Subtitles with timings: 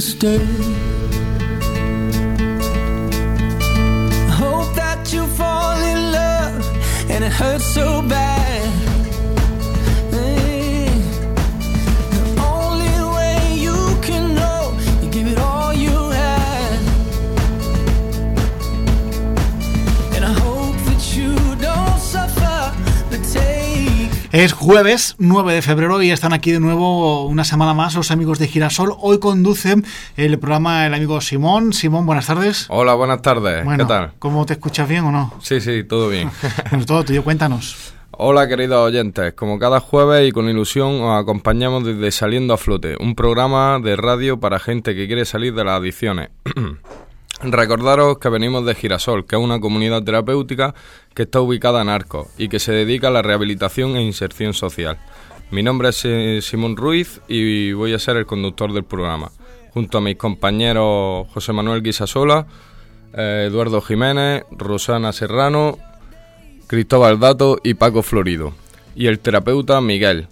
[0.00, 0.89] to stay.
[24.40, 28.38] Es jueves 9 de febrero y están aquí de nuevo una semana más los amigos
[28.38, 28.94] de Girasol.
[28.98, 29.84] Hoy conducen
[30.16, 31.74] el programa el amigo Simón.
[31.74, 32.64] Simón, buenas tardes.
[32.70, 33.62] Hola, buenas tardes.
[33.66, 34.12] Bueno, ¿Qué tal?
[34.18, 35.34] ¿Cómo te escuchas bien o no?
[35.42, 36.30] Sí, sí, todo bien.
[36.70, 37.92] Bueno, todo tuyo, cuéntanos.
[38.12, 39.34] Hola, queridos oyentes.
[39.34, 43.94] Como cada jueves y con ilusión os acompañamos desde Saliendo a Flote, un programa de
[43.94, 46.30] radio para gente que quiere salir de las adicciones.
[47.42, 50.74] Recordaros que venimos de Girasol, que es una comunidad terapéutica
[51.14, 54.98] que está ubicada en Arcos y que se dedica a la rehabilitación e inserción social.
[55.50, 59.30] Mi nombre es eh, Simón Ruiz y voy a ser el conductor del programa,
[59.72, 62.46] junto a mis compañeros José Manuel Guisasola,
[63.14, 65.78] eh, Eduardo Jiménez, Rosana Serrano,
[66.66, 68.52] Cristóbal Dato y Paco Florido,
[68.94, 70.28] y el terapeuta Miguel.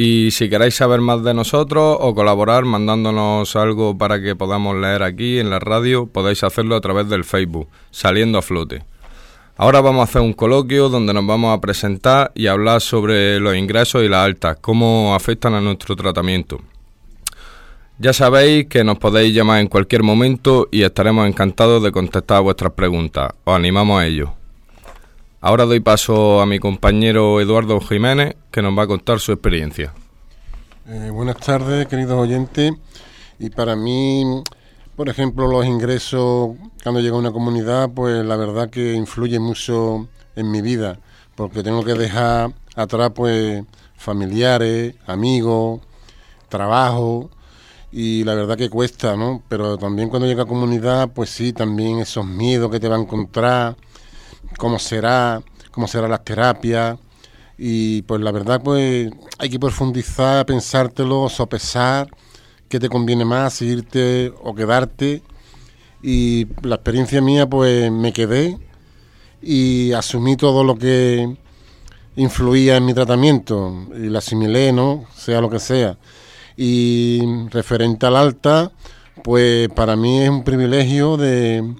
[0.00, 5.02] Y si queréis saber más de nosotros o colaborar mandándonos algo para que podamos leer
[5.02, 8.84] aquí en la radio, podéis hacerlo a través del Facebook, Saliendo a Flote.
[9.56, 13.56] Ahora vamos a hacer un coloquio donde nos vamos a presentar y hablar sobre los
[13.56, 16.60] ingresos y las altas, cómo afectan a nuestro tratamiento.
[17.98, 22.72] Ya sabéis que nos podéis llamar en cualquier momento y estaremos encantados de contestar vuestras
[22.72, 23.32] preguntas.
[23.42, 24.37] Os animamos a ello.
[25.40, 29.94] Ahora doy paso a mi compañero Eduardo Jiménez, que nos va a contar su experiencia.
[30.88, 32.72] Eh, buenas tardes, queridos oyentes.
[33.38, 34.42] Y para mí,
[34.96, 40.08] por ejemplo, los ingresos cuando llego a una comunidad, pues la verdad que influye mucho
[40.34, 40.98] en mi vida,
[41.36, 43.62] porque tengo que dejar atrás, pues,
[43.96, 45.80] familiares, amigos,
[46.48, 47.30] trabajo,
[47.92, 49.40] y la verdad que cuesta, ¿no?
[49.48, 53.00] Pero también cuando llega a comunidad, pues sí, también esos miedos que te va a
[53.00, 53.76] encontrar,
[54.58, 56.98] cómo será, cómo serán las terapias,
[57.56, 62.08] y pues la verdad pues hay que profundizar, pensártelo, sopesar
[62.68, 65.22] qué te conviene más, seguirte o quedarte.
[66.02, 68.58] Y la experiencia mía pues me quedé
[69.42, 71.36] y asumí todo lo que
[72.16, 75.06] influía en mi tratamiento y la asimilé, ¿no?
[75.16, 75.98] Sea lo que sea.
[76.56, 77.20] Y
[77.50, 78.72] referente al alta,
[79.24, 81.74] pues para mí es un privilegio de,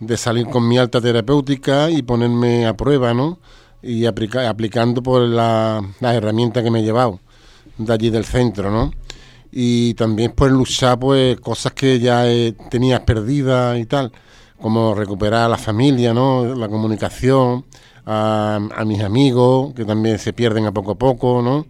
[0.00, 3.38] de salir con mi alta terapéutica y ponerme a prueba, ¿no?
[3.82, 7.20] Y aplica- aplicando por la- las herramientas que me he llevado
[7.78, 8.92] de allí del centro, ¿no?
[9.52, 14.12] Y también pues luchar pues cosas que ya eh, tenías perdidas y tal,
[14.60, 16.54] como recuperar a la familia, ¿no?
[16.54, 17.64] La comunicación,
[18.04, 21.66] a, a mis amigos, que también se pierden a poco a poco, ¿no?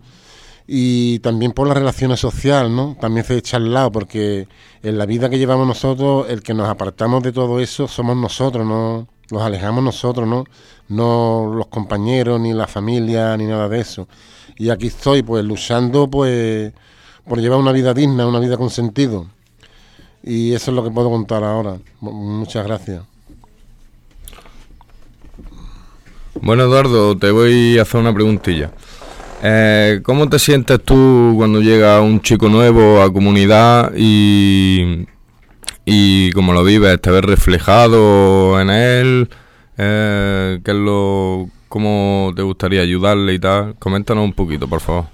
[0.67, 2.97] Y también por las relaciones sociales, ¿no?
[3.01, 4.49] También se echa al lado, porque
[4.83, 8.67] en la vida que llevamos nosotros, el que nos apartamos de todo eso somos nosotros,
[8.67, 9.07] ¿no?
[9.31, 10.45] Nos alejamos nosotros, ¿no?
[10.89, 14.09] No los compañeros, ni la familia, ni nada de eso.
[14.57, 16.73] Y aquí estoy, pues, luchando, pues,
[17.27, 19.27] por llevar una vida digna, una vida con sentido.
[20.23, 21.79] Y eso es lo que puedo contar ahora.
[22.01, 23.03] Mu- Muchas gracias.
[26.41, 28.71] Bueno, Eduardo, te voy a hacer una preguntilla.
[29.43, 35.07] Eh, ¿Cómo te sientes tú cuando llega un chico nuevo a comunidad y,
[35.85, 37.01] y cómo lo vives?
[37.01, 39.29] ¿Te ves reflejado en él?
[39.79, 43.75] Eh, ¿Qué es lo, ¿Cómo te gustaría ayudarle y tal?
[43.79, 45.07] Coméntanos un poquito, por favor.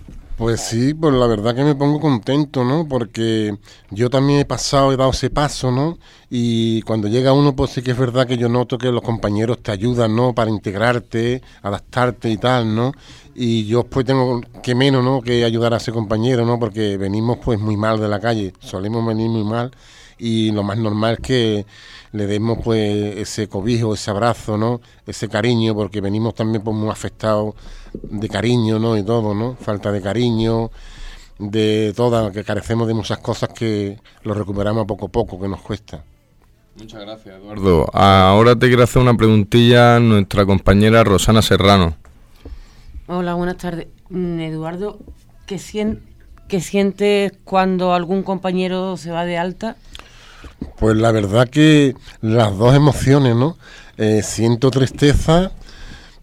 [0.42, 2.88] Pues sí, pues la verdad que me pongo contento, ¿no?
[2.88, 3.56] Porque
[3.92, 5.98] yo también he pasado, he dado ese paso, ¿no?
[6.30, 9.62] Y cuando llega uno, pues sí que es verdad que yo noto que los compañeros
[9.62, 10.34] te ayudan, ¿no?
[10.34, 12.92] Para integrarte, adaptarte y tal, ¿no?
[13.36, 15.22] Y yo pues tengo que menos, ¿no?
[15.22, 16.58] Que ayudar a ese compañero, ¿no?
[16.58, 19.70] Porque venimos pues muy mal de la calle, solemos venir muy mal
[20.24, 21.66] y lo más normal es que
[22.12, 24.80] le demos pues ese cobijo, ese abrazo, ¿no?
[25.06, 27.54] Ese cariño, porque venimos también pues muy afectados
[27.92, 28.96] de cariño, ¿no?
[28.96, 29.56] Y todo, ¿no?
[29.60, 30.70] Falta de cariño,
[31.38, 35.60] de toda, que carecemos de muchas cosas que lo recuperamos poco a poco, que nos
[35.60, 36.04] cuesta.
[36.78, 37.86] Muchas gracias, Eduardo.
[37.92, 41.96] Ahora te quiero hacer una preguntilla a nuestra compañera Rosana Serrano.
[43.08, 43.88] Hola, buenas tardes.
[44.10, 44.98] Mm, Eduardo,
[45.46, 46.00] ¿qué, sien-
[46.48, 49.76] qué sientes cuando algún compañero se va de alta?
[50.78, 53.56] Pues la verdad que las dos emociones, ¿no?
[53.98, 55.52] Eh, siento tristeza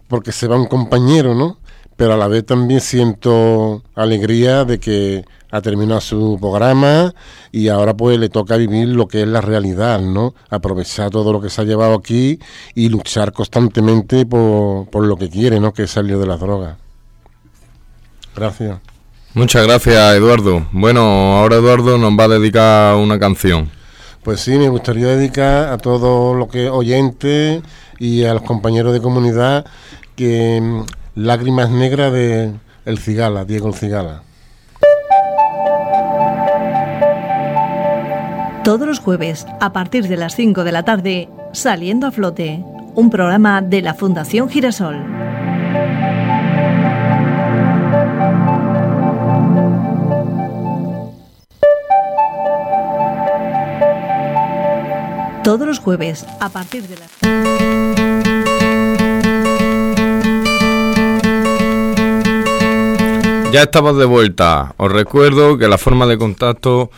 [0.08, 1.58] porque se va un compañero, ¿no?
[1.96, 7.14] Pero a la vez también siento alegría de que ha terminado su programa
[7.52, 10.34] y ahora pues le toca vivir lo que es la realidad, ¿no?
[10.48, 12.38] Aprovechar todo lo que se ha llevado aquí
[12.74, 15.72] y luchar constantemente por, lo que quiere, ¿no?
[15.72, 16.76] Que es salir de las drogas.
[18.34, 18.78] Gracias.
[19.34, 20.66] Muchas gracias, Eduardo.
[20.72, 21.00] Bueno,
[21.38, 23.70] ahora Eduardo nos va a dedicar una canción.
[24.22, 27.62] Pues sí, me gustaría dedicar a todos los que oyentes
[27.98, 29.64] y a los compañeros de comunidad
[30.14, 30.82] que mm,
[31.14, 32.52] Lágrimas Negras de
[32.84, 34.22] El Cigala, Diego El Cigala.
[38.62, 42.62] Todos los jueves, a partir de las 5 de la tarde, Saliendo a Flote,
[42.94, 45.19] un programa de la Fundación Girasol.
[55.50, 57.10] Todos los jueves, a partir de las...
[63.52, 64.74] Ya estamos de vuelta.
[64.76, 66.90] Os recuerdo que la forma de contacto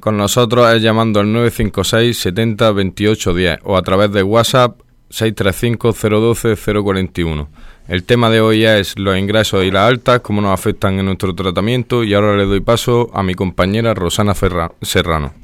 [0.00, 5.92] con nosotros es llamando al 956 70 28 10 o a través de WhatsApp 635
[5.92, 7.48] 012 041.
[7.88, 11.34] El tema de hoy es los ingresos y las altas, cómo nos afectan en nuestro
[11.34, 15.34] tratamiento y ahora le doy paso a mi compañera Rosana Ferra- Serrano.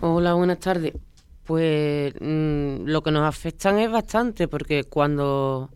[0.00, 0.92] Hola, buenas tardes.
[1.50, 5.68] Pues mm, lo que nos afectan es bastante, porque cuando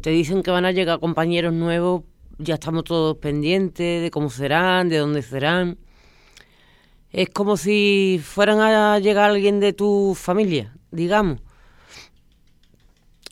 [0.00, 2.02] te dicen que van a llegar compañeros nuevos,
[2.38, 5.78] ya estamos todos pendientes de cómo serán, de dónde serán.
[7.12, 11.38] Es como si fueran a llegar alguien de tu familia, digamos.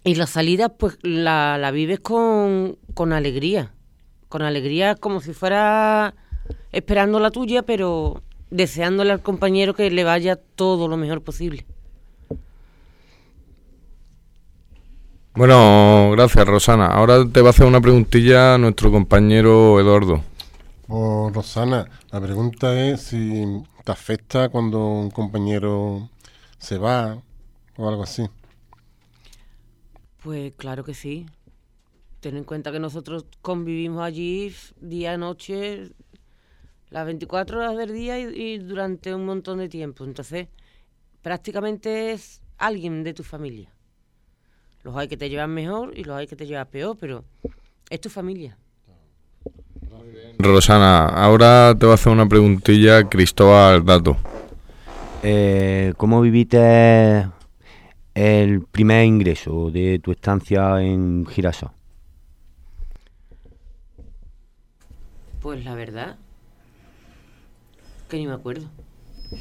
[0.05, 3.75] Y la salida, pues la, la vives con, con alegría.
[4.29, 6.15] Con alegría, como si fuera
[6.71, 11.67] esperando la tuya, pero deseándole al compañero que le vaya todo lo mejor posible.
[15.35, 16.87] Bueno, gracias Rosana.
[16.87, 20.23] Ahora te va a hacer una preguntilla nuestro compañero Eduardo.
[20.87, 26.11] Pues Rosana, la pregunta es si te afecta cuando un compañero
[26.59, 27.23] se va
[27.77, 28.29] o algo así.
[30.23, 31.27] Pues claro que sí.
[32.21, 35.93] Ten en cuenta que nosotros convivimos allí día, noche,
[36.91, 38.25] las 24 horas del día y,
[38.55, 40.05] y durante un montón de tiempo.
[40.05, 40.49] Entonces,
[41.23, 43.71] prácticamente es alguien de tu familia.
[44.83, 47.25] Los hay que te llevan mejor y los hay que te llevan peor, pero
[47.91, 48.57] es tu familia.
[50.39, 54.17] Rosana, ahora te va a hacer una preguntilla Cristóbal Dato.
[55.23, 57.27] Eh, ¿Cómo viviste
[58.15, 61.71] el primer ingreso de tu estancia en Girasol?
[65.43, 66.17] Pues la verdad,
[68.09, 68.67] que ni me acuerdo.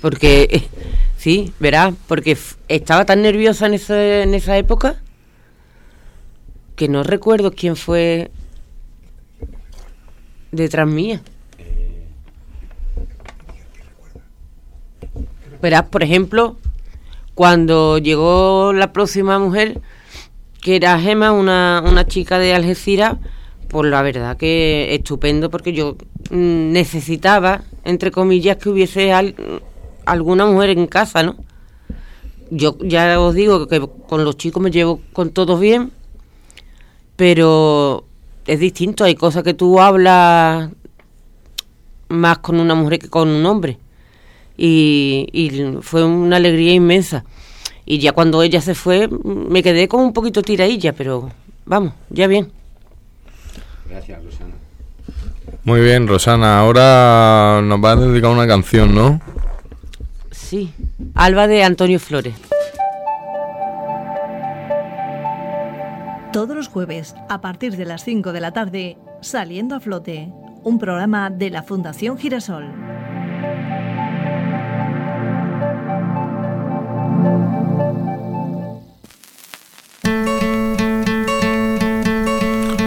[0.02, 0.68] Porque, eh,
[1.18, 2.38] sí, verás, porque
[2.68, 5.02] estaba tan nerviosa en, ese, en esa época
[6.80, 8.32] que no recuerdo quién fue
[10.54, 11.22] detrás mía.
[15.62, 16.56] Verás, por ejemplo,
[17.36, 19.82] cuando llegó la próxima mujer,
[20.62, 23.18] que era Gema, una, una chica de Algeciras,
[23.68, 25.98] pues la verdad que estupendo porque yo
[26.32, 29.36] mm, necesitaba, entre comillas, que hubiese al-
[30.06, 31.36] alguna mujer en casa, ¿no?
[32.52, 35.92] Yo ya os digo que con los chicos me llevo con todos bien,
[37.20, 38.06] pero
[38.48, 40.70] es distinto, hay cosas que tú hablas
[42.08, 43.78] más con una mujer que con un hombre.
[44.56, 47.26] Y, y fue una alegría inmensa.
[47.86, 51.30] Y ya cuando ella se fue, me quedé como un poquito tiradilla, pero
[51.66, 52.54] vamos, ya bien.
[53.90, 54.54] Gracias, Rosana.
[55.66, 59.20] Muy bien, Rosana, ahora nos va a dedicar una canción, ¿no?
[60.32, 60.72] Sí,
[61.16, 62.36] Alba de Antonio Flores.
[66.32, 70.32] Todos los jueves, a partir de las 5 de la tarde, Saliendo a Flote,
[70.64, 72.66] un programa de la Fundación Girasol.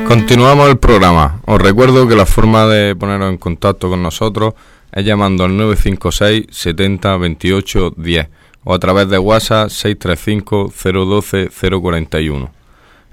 [0.06, 1.40] Continuamos el programa.
[1.44, 4.54] Os recuerdo que la forma de poneros en contacto con nosotros
[4.92, 8.28] es llamando al 956 70 28 10
[8.62, 12.61] o a través de WhatsApp 635 012 041.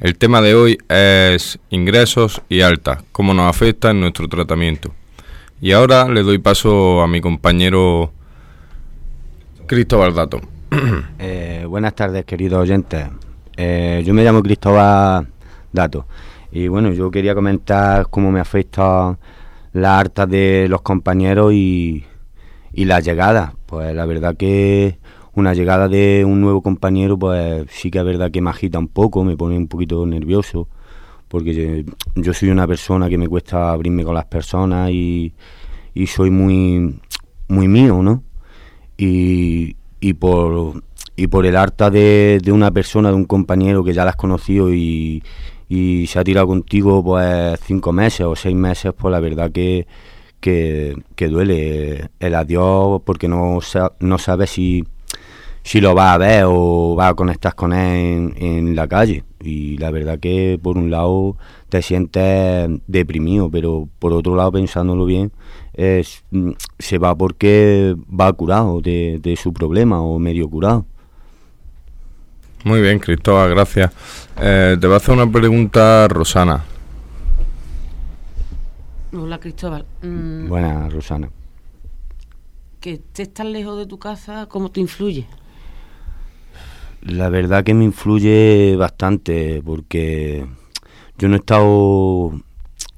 [0.02, 4.94] El tema de hoy es ingresos y altas, cómo nos afecta en nuestro tratamiento.
[5.60, 8.14] Y ahora le doy paso a mi compañero
[9.68, 10.40] Cristóbal Dato.
[11.20, 13.08] Eh, buenas tardes, queridos oyentes.
[13.58, 15.28] Eh, yo me llamo Cristóbal
[15.74, 16.08] Dato
[16.50, 19.20] y bueno, yo quería comentar cómo me afecta
[19.74, 22.06] la harta de los compañeros y,
[22.72, 23.54] y la llegada.
[23.66, 24.98] Pues la verdad que
[25.40, 28.88] una llegada de un nuevo compañero, pues sí que es verdad que me agita un
[28.88, 30.68] poco, me pone un poquito nervioso,
[31.28, 35.34] porque yo, soy una persona que me cuesta abrirme con las personas y,
[35.94, 37.00] y soy muy,
[37.48, 38.24] muy mío, ¿no?
[38.98, 40.84] Y, y por
[41.16, 44.16] y por el harta de, de una persona, de un compañero que ya la has
[44.16, 45.22] conocido y,
[45.68, 49.86] y se ha tirado contigo pues cinco meses o seis meses, pues la verdad que,
[50.40, 50.96] que,
[51.28, 53.60] duele el adiós porque no,
[54.00, 54.86] no sabes si,
[55.64, 59.24] si lo vas a ver o vas a conectar con él en, en la calle.
[59.42, 61.38] Y la verdad que por un lado
[61.70, 65.32] te sientes deprimido, pero por otro lado pensándolo bien,
[65.74, 70.86] es, mm, se va porque va curado de, de su problema o medio curado.
[72.66, 73.92] Muy bien, Cristóbal, gracias.
[74.38, 76.66] Eh, te va a hacer una pregunta Rosana.
[79.14, 79.86] Hola Cristóbal.
[80.02, 81.30] Mm, Buena, Rosana.
[82.82, 85.26] Que estés tan lejos de tu casa, ¿cómo te influye?
[87.02, 90.46] La verdad que me influye bastante porque
[91.18, 92.34] yo no he estado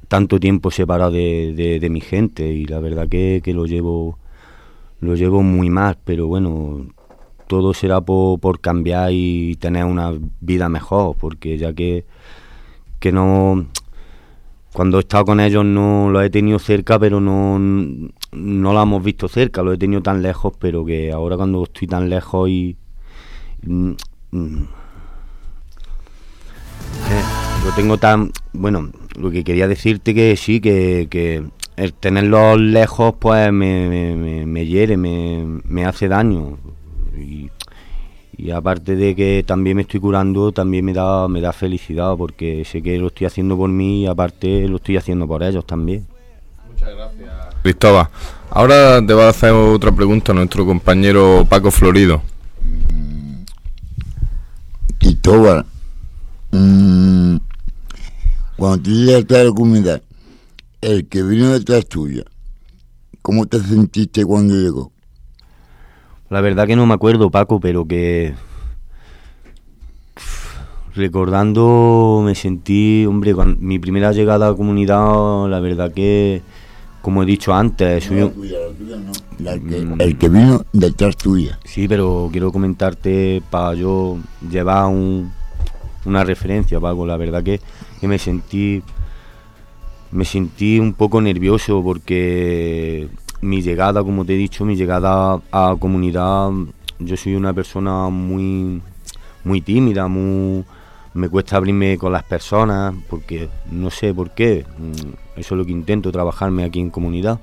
[0.07, 4.17] tanto tiempo separado de, de- mi gente y la verdad que, que lo llevo
[5.01, 6.87] lo llevo muy mal, pero bueno,
[7.47, 12.05] todo será por, por cambiar y tener una vida mejor, porque ya que,
[12.99, 13.67] que no
[14.73, 19.03] cuando he estado con ellos no lo he tenido cerca, pero no, no lo hemos
[19.03, 22.77] visto cerca, lo he tenido tan lejos, pero que ahora cuando estoy tan lejos y,
[23.65, 23.91] Mm,
[24.31, 24.63] mm.
[27.09, 27.23] Eh,
[27.65, 28.89] lo tengo tan bueno
[29.19, 31.43] lo que quería decirte que sí que, que
[31.77, 36.57] el tenerlos lejos pues me, me, me- me hiere me, me hace daño
[37.17, 37.49] y,
[38.37, 42.63] y aparte de que también me estoy curando también me da me da felicidad porque
[42.65, 46.05] sé que lo estoy haciendo por mí y aparte lo estoy haciendo por ellos también
[47.63, 48.07] Cristóbal,
[48.49, 52.21] ahora te va a hacer otra pregunta nuestro compañero Paco Florido.
[55.01, 55.65] Cristóbal,
[56.51, 57.37] mm,
[58.55, 60.03] cuando tú llegaste a la comunidad,
[60.79, 62.23] el que vino detrás tuya,
[63.23, 64.91] ¿cómo te sentiste cuando llegó?
[66.29, 68.35] La verdad que no me acuerdo, Paco, pero que
[70.93, 76.43] recordando me sentí, hombre, mi primera llegada a la comunidad, la verdad que,
[77.01, 78.09] como he dicho antes,
[79.39, 81.57] La que- el que vino detrás tuya.
[81.63, 84.17] Sí, pero quiero comentarte para yo
[84.49, 85.31] llevar un-
[86.05, 87.05] una referencia, Paco.
[87.05, 87.59] La verdad que,
[87.99, 88.81] que me sentí
[90.11, 93.07] me sentí un poco nervioso porque
[93.39, 96.49] mi llegada, como te he dicho, mi llegada a la comunidad,
[96.99, 98.81] yo soy una persona muy
[99.45, 100.65] muy tímida, muy
[101.13, 104.65] me cuesta abrirme con las personas porque no sé por qué.
[104.77, 107.39] Mm, Eso es lo que intento trabajarme aquí en comunidad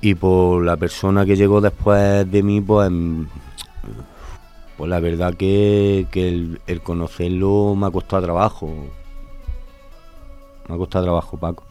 [0.00, 3.24] y por la persona que llegó después de mí, pues, mm,
[4.76, 8.68] pues la verdad que, que el, el conocerlo me ha costado trabajo.
[10.68, 11.64] Me ha costado trabajo, Paco.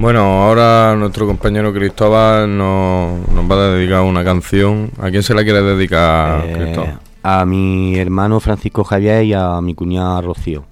[0.00, 4.92] Bueno, ahora nuestro compañero Cristóbal nos, nos va a dedicar una canción.
[5.00, 7.00] ¿A quién se la quiere dedicar, Eh, Cristóbal?
[7.22, 10.64] a mi hermano Francisco Javier y a mi cuñada Rocío.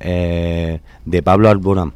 [0.00, 1.92] Eh, de Pablo Alborán.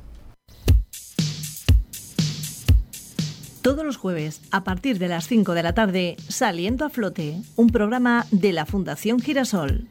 [3.63, 7.71] Todos los jueves, a partir de las 5 de la tarde, Saliendo a Flote, un
[7.71, 9.89] programa de la Fundación Girasol.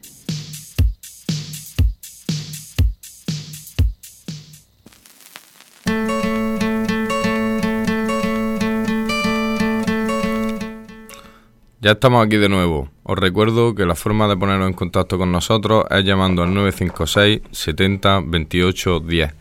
[11.86, 12.88] Ya estamos aquí de nuevo.
[13.04, 17.42] Os recuerdo que la forma de poneros en contacto con nosotros es llamando al 956
[17.52, 19.34] 70 28 10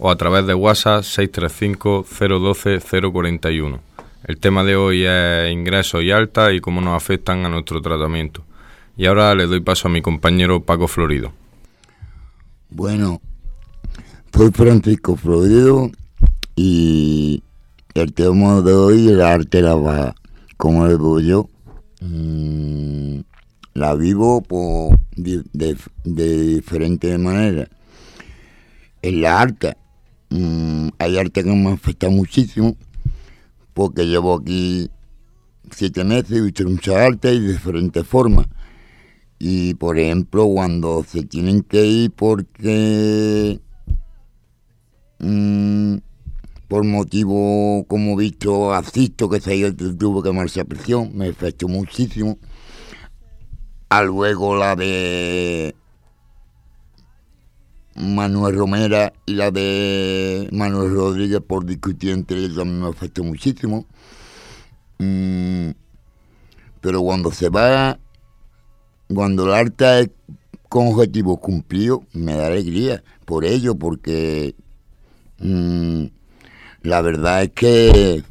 [0.00, 2.80] o a través de WhatsApp 635 012
[3.12, 3.78] 041.
[4.24, 8.42] El tema de hoy es ingresos y alta y cómo nos afectan a nuestro tratamiento.
[8.96, 11.30] Y ahora le doy paso a mi compañero Paco Florido.
[12.70, 13.20] Bueno,
[14.36, 15.92] soy Francisco Florido
[16.56, 17.40] y
[17.94, 20.16] el tema de hoy es la arte la baja.
[20.56, 21.53] ¿Cómo lo vivo yo?
[22.06, 23.20] Mm,
[23.72, 27.68] la vivo por de, diferentes maneras.
[29.02, 29.76] En la arte,
[30.30, 32.76] mm, hay arte que me afecta muchísimo,
[33.72, 34.90] porque llevo aquí
[35.70, 38.46] siete meses y he visto muchas artes y de diferentes formas.
[39.38, 43.60] Y por ejemplo, cuando se tienen que ir porque
[45.20, 45.96] mm,
[46.74, 51.68] por motivo, como he visto, asisto que se tuvo que marchar a prisión, me afectó
[51.68, 52.36] muchísimo.
[53.90, 55.76] A luego la de
[57.94, 63.86] Manuel Romera y la de Manuel Rodríguez por discutir entre ellos también me afectó muchísimo.
[64.98, 65.70] Mm,
[66.80, 68.00] pero cuando se va,
[69.14, 70.10] cuando el arte es
[70.68, 74.56] con objetivos cumplidos, me da alegría por ello, porque
[75.38, 76.06] mm,
[76.84, 78.22] la verdad es que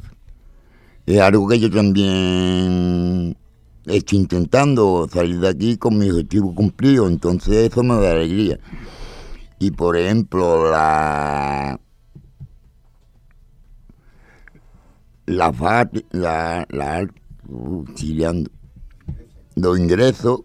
[1.06, 3.36] es algo que yo también
[3.84, 8.60] estoy intentando salir de aquí con mi objetivo cumplido, entonces eso me da alegría.
[9.58, 11.80] Y por ejemplo, la
[15.26, 17.08] la la, la
[17.48, 17.84] uh,
[19.56, 20.40] los ingresos,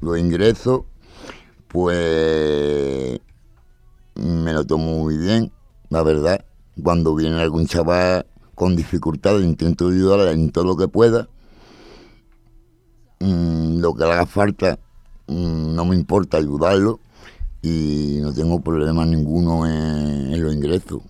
[0.00, 0.82] los ingresos,
[1.66, 3.20] pues
[4.14, 5.50] me lo tomo muy bien,
[5.88, 6.39] la verdad.
[6.82, 11.28] Cuando viene algún chaval con dificultades, intento ayudarle en todo lo que pueda.
[13.20, 14.78] Mm, lo que le haga falta,
[15.26, 17.00] mm, no me importa ayudarlo
[17.62, 21.00] y no tengo problema ninguno en, en los ingresos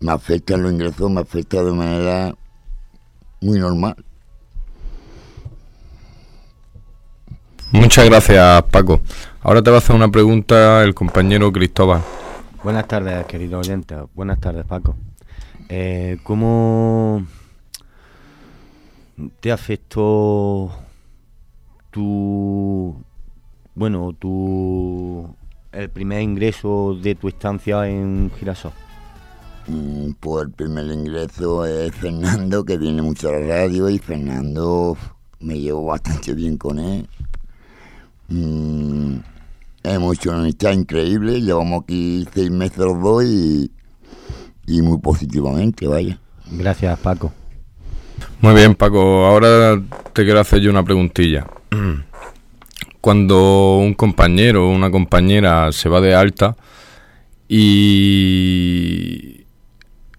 [0.00, 2.34] me afectan los ingresos, me afecta de manera
[3.40, 3.96] muy normal.
[7.72, 9.00] Muchas gracias, Paco.
[9.42, 12.02] Ahora te va a hacer una pregunta el compañero Cristóbal.
[12.66, 13.94] Buenas tardes, querido oyente.
[14.16, 14.96] Buenas tardes, Paco.
[15.68, 17.24] Eh, ¿Cómo
[19.38, 20.72] te afectó
[21.92, 22.96] tu,
[23.72, 25.32] bueno, tu,
[25.70, 28.72] el primer ingreso de tu estancia en Girasol?
[29.68, 34.96] Mm, Pues el primer ingreso es Fernando, que viene mucho a la radio, y Fernando
[35.38, 37.08] me llevo bastante bien con él.
[38.26, 39.18] Mm,
[39.94, 43.70] hemos hecho una amistad increíble, llevamos aquí seis meses los dos y,
[44.66, 46.18] y muy positivamente, vaya.
[46.50, 47.32] Gracias, Paco.
[48.40, 49.26] Muy bien, Paco.
[49.26, 49.80] Ahora
[50.12, 51.46] te quiero hacer yo una preguntilla.
[53.00, 56.56] Cuando un compañero o una compañera se va de alta
[57.48, 59.44] y,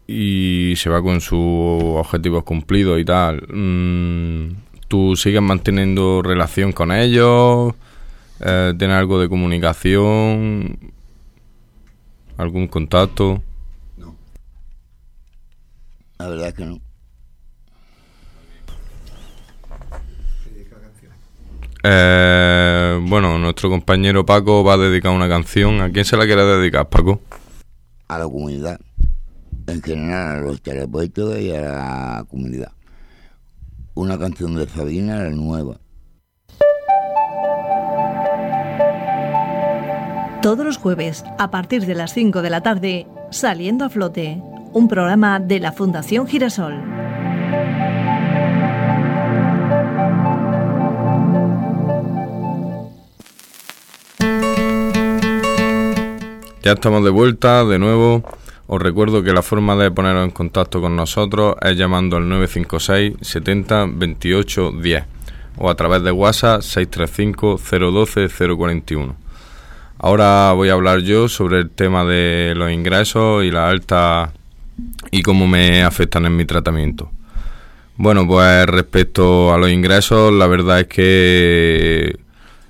[0.07, 4.55] y se va con sus objetivos cumplidos y tal, mm,
[4.87, 7.73] ¿tú sigues manteniendo relación con ellos?
[8.39, 10.93] Eh, ¿Tienes algo de comunicación?
[12.37, 13.41] ¿Algún contacto?
[16.19, 16.79] La verdad es que no.
[21.83, 25.81] Eh, bueno, nuestro compañero Paco va a dedicar una canción.
[25.81, 27.21] ¿A quién se la quiere dedicar, Paco?
[28.07, 28.79] A la comunidad,
[29.67, 32.71] en general, a los terapeutas y a la comunidad.
[33.93, 35.79] Una canción de Sabina, la nueva.
[40.47, 44.87] Todos los jueves, a partir de las 5 de la tarde, Saliendo a Flote, un
[44.87, 46.73] programa de la Fundación Girasol.
[56.63, 58.23] Ya estamos de vuelta de nuevo.
[58.67, 63.15] Os recuerdo que la forma de poneros en contacto con nosotros es llamando al 956
[63.19, 65.03] 70 28 10
[65.57, 67.59] o a través de WhatsApp 635
[67.91, 69.26] 012 041.
[69.99, 74.31] Ahora voy a hablar yo sobre el tema de los ingresos y la alta
[75.09, 77.09] y cómo me afectan en mi tratamiento.
[77.95, 82.15] Bueno, pues respecto a los ingresos, la verdad es que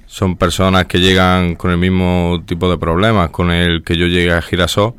[0.05, 4.31] son personas que llegan con el mismo tipo de problemas con el que yo llegué
[4.31, 4.93] a Girasol.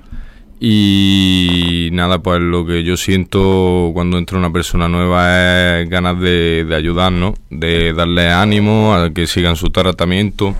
[0.61, 6.67] Y nada, pues lo que yo siento cuando entra una persona nueva es ganas de,
[6.69, 10.55] de ayudarnos, de darle ánimo a que sigan su tratamiento,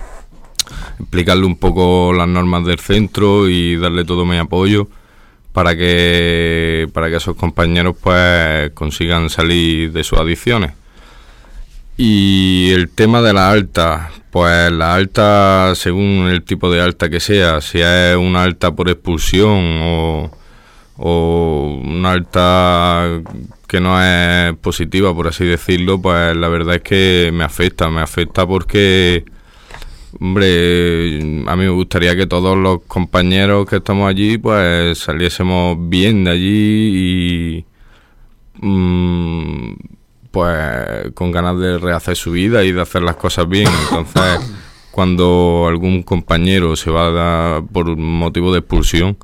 [0.99, 4.87] explicarle un poco las normas del centro y darle todo mi apoyo
[5.53, 10.73] para que para que esos compañeros pues consigan salir de sus adicciones.
[11.97, 17.19] Y el tema de la alta, pues la alta, según el tipo de alta que
[17.19, 20.31] sea, si es una alta por expulsión o,
[20.97, 23.21] o una alta
[23.67, 28.01] que no es positiva, por así decirlo, pues la verdad es que me afecta, me
[28.01, 29.25] afecta porque,
[30.19, 36.23] hombre, a mí me gustaría que todos los compañeros que estamos allí, pues saliésemos bien
[36.23, 37.65] de allí
[38.61, 38.65] y...
[38.65, 39.73] mm,
[40.31, 43.67] pues con ganas de rehacer su vida y de hacer las cosas bien.
[43.89, 44.39] Entonces,
[44.91, 49.17] cuando algún compañero se va a dar por motivo de expulsión,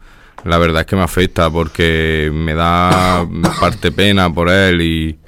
[0.43, 3.27] la verdad es que me afecta porque me da
[3.59, 5.19] parte pena por él y,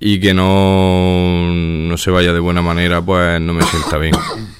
[0.00, 4.14] y que no, no se vaya de buena manera, pues no me sienta bien.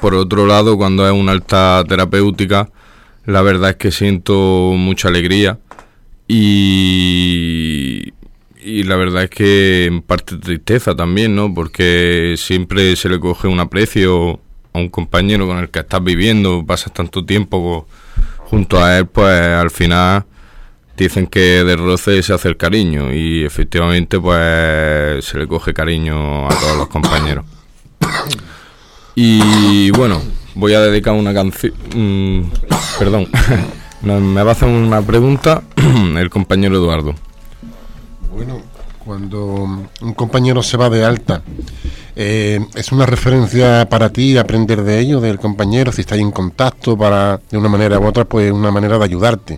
[0.00, 2.70] Por otro lado, cuando es una alta terapéutica,
[3.24, 5.58] la verdad es que siento mucha alegría
[6.26, 8.12] y,
[8.60, 11.54] y la verdad es que en parte tristeza también, ¿no?
[11.54, 14.40] Porque siempre se le coge un aprecio
[14.72, 17.86] a un compañero con el que estás viviendo, pasas tanto tiempo
[18.38, 20.24] junto a él, pues al final
[20.96, 26.48] dicen que de roce se hace el cariño y efectivamente pues se le coge cariño
[26.48, 27.44] a todos los compañeros.
[29.20, 30.22] Y bueno,
[30.54, 31.72] voy a dedicar una canción...
[31.92, 32.42] mm,
[33.00, 33.26] perdón,
[34.02, 35.64] me va a hacer una pregunta
[36.16, 37.16] el compañero Eduardo.
[38.32, 38.62] Bueno,
[39.04, 39.44] cuando
[40.02, 41.42] un compañero se va de alta,
[42.14, 46.96] eh, ¿es una referencia para ti aprender de ello, del compañero, si estáis en contacto
[46.96, 49.56] para, de una manera u otra, pues una manera de ayudarte?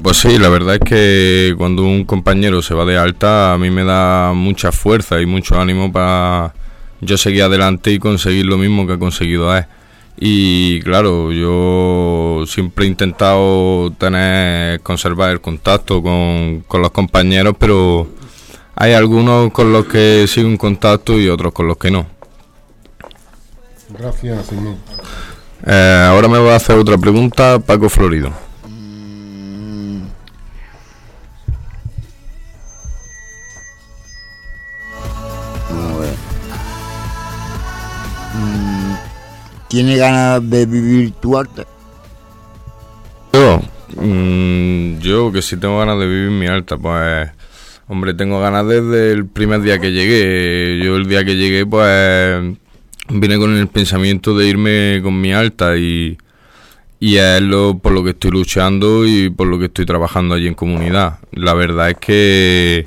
[0.00, 3.68] Pues sí, la verdad es que cuando un compañero se va de alta a mí
[3.68, 6.54] me da mucha fuerza y mucho ánimo para
[7.02, 9.66] yo seguir adelante y conseguir lo mismo que ha conseguido él.
[10.16, 18.06] Y claro, yo siempre he intentado tener, conservar el contacto con, con los compañeros, pero
[18.76, 22.06] hay algunos con los que sigo en contacto y otros con los que no.
[23.98, 24.76] Gracias, Simón.
[25.66, 28.32] Eh, ahora me va a hacer otra pregunta Paco Florido.
[39.72, 41.64] ¿Tiene ganas de vivir tu arte?
[43.32, 43.62] Yo,
[43.96, 47.30] mm, yo que si tengo ganas de vivir mi alta, pues,
[47.88, 50.78] hombre, tengo ganas desde el primer día que llegué.
[50.84, 52.54] Yo el día que llegué, pues,
[53.08, 56.18] vine con el pensamiento de irme con mi alta y,
[57.00, 60.48] y es lo por lo que estoy luchando y por lo que estoy trabajando allí
[60.48, 61.18] en comunidad.
[61.32, 62.86] La verdad es que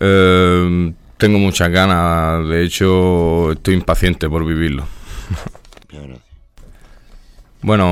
[0.00, 4.86] eh, tengo muchas ganas, de hecho, estoy impaciente por vivirlo.
[7.62, 7.84] Bueno,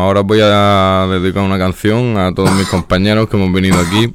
[0.00, 4.14] ahora voy a dedicar una canción a todos mis compañeros que hemos venido aquí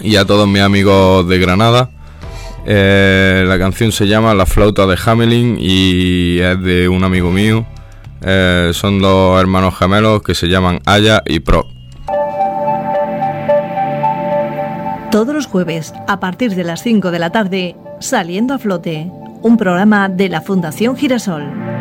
[0.00, 1.90] y a todos mis amigos de Granada.
[2.66, 7.66] Eh, la canción se llama La flauta de Hamelin y es de un amigo mío.
[8.20, 11.68] Eh, son dos hermanos gemelos que se llaman Aya y Pro.
[15.12, 19.10] Todos los jueves, a partir de las 5 de la tarde, Saliendo a Flote,
[19.42, 21.71] un programa de la Fundación Girasol.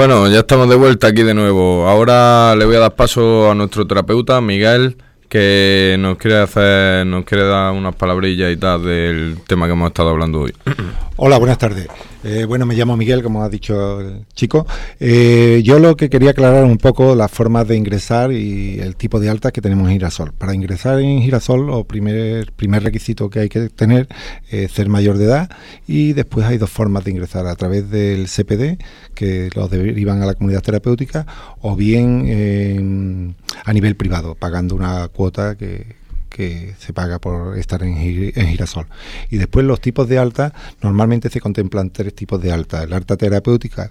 [0.00, 1.86] Bueno, ya estamos de vuelta aquí de nuevo.
[1.86, 4.96] Ahora le voy a dar paso a nuestro terapeuta, Miguel,
[5.30, 9.88] que nos quiere hacer, nos quiere dar unas palabrillas y tal del tema que hemos
[9.88, 10.52] estado hablando hoy.
[11.16, 11.86] Hola, buenas tardes.
[12.24, 14.66] Eh, bueno, me llamo Miguel, como ha dicho el chico.
[14.98, 19.20] Eh, yo lo que quería aclarar un poco las formas de ingresar y el tipo
[19.20, 20.32] de alta que tenemos en Girasol.
[20.32, 24.08] Para ingresar en Girasol, o primer, primer requisito que hay que tener
[24.48, 25.50] es ser mayor de edad
[25.86, 28.82] y después hay dos formas de ingresar, a través del CPD,
[29.14, 31.26] que los derivan a la comunidad terapéutica,
[31.60, 33.32] o bien eh,
[33.64, 35.96] a nivel privado, pagando una cuota que,
[36.28, 38.86] que se paga por estar en, Gi- en girasol.
[39.30, 42.82] Y después los tipos de alta, normalmente se contemplan tres tipos de alta.
[42.82, 43.90] El alta terapéutica,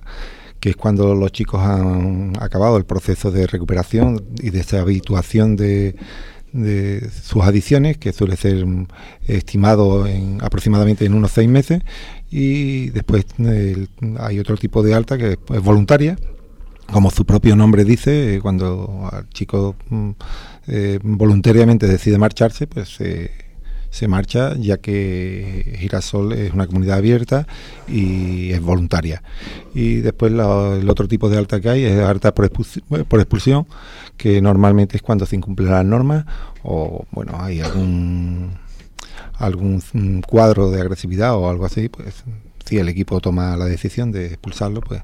[0.60, 5.96] que es cuando los chicos han acabado el proceso de recuperación y de habituación de,
[6.54, 8.88] de sus adicciones, que suele ser mm,
[9.28, 11.82] estimado en aproximadamente en unos seis meses.
[12.32, 16.18] Y después el- hay otro tipo de alta que es voluntaria,
[16.92, 20.10] como su propio nombre dice, eh, cuando el chico mm,
[20.68, 23.32] eh, voluntariamente decide marcharse, pues se-
[23.92, 27.48] se marcha ya que Girasol es una comunidad abierta
[27.88, 29.24] y es voluntaria.
[29.74, 33.20] Y después la- el otro tipo de alta que hay es alta por, expulsi- por
[33.20, 33.66] expulsión,
[34.16, 36.26] que normalmente es cuando se incumplen las normas
[36.64, 38.52] o bueno hay algún
[39.38, 42.24] algún mm, cuadro de agresividad o algo así, pues
[42.70, 45.02] si el equipo toma la decisión de expulsarlo, pues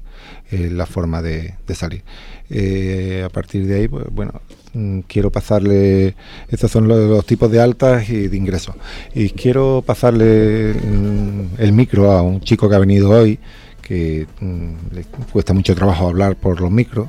[0.52, 2.04] es la forma de, salir.
[2.48, 4.40] Eh, a partir de ahí, pues bueno,
[4.72, 6.14] mm, quiero pasarle,
[6.48, 8.76] estos son los, los tipos de altas y de ingresos.
[9.16, 13.40] Y quiero pasarle mm, el micro a un chico que ha venido hoy,
[13.82, 17.08] que mm, le cuesta mucho trabajo hablar por los micros,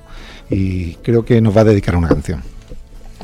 [0.49, 2.41] y creo que nos va a dedicar una canción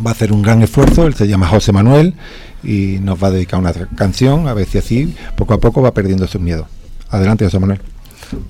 [0.04, 2.16] va a hacer un gran esfuerzo, él se llama José Manuel
[2.64, 5.94] y nos va a dedicar una canción, a ver si así poco a poco va
[5.94, 6.66] perdiendo sus miedos.
[7.14, 7.80] Adelante, José Manuel.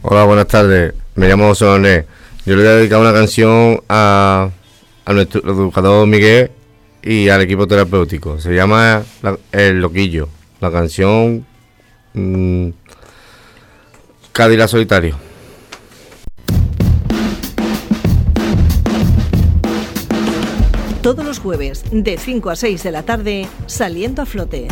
[0.01, 0.93] Hola, buenas tardes.
[1.15, 2.05] Me llamo José Manuel.
[2.45, 4.49] Yo le voy a dedicar una canción a,
[5.05, 6.49] a nuestro educador Miguel
[7.01, 8.39] y al equipo terapéutico.
[8.39, 10.29] Se llama La- El Loquillo.
[10.61, 11.45] la canción
[12.13, 12.69] mm,
[14.31, 15.17] Cádila Solitario.
[21.01, 24.67] Todos los jueves, de 5 a 6 de la tarde, saliendo a flote.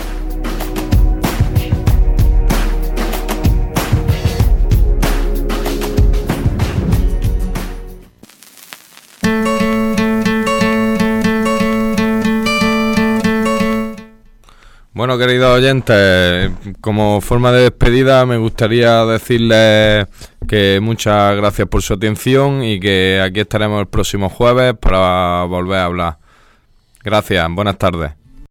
[15.02, 20.06] Bueno, queridos oyentes, como forma de despedida me gustaría decirles
[20.48, 25.80] que muchas gracias por su atención y que aquí estaremos el próximo jueves para volver
[25.80, 26.18] a hablar.
[27.04, 28.21] Gracias, buenas tardes.